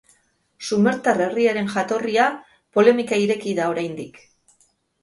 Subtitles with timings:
[0.69, 2.27] Sumertar herriaren jatorria
[2.79, 4.21] polemika ireki da oraindik.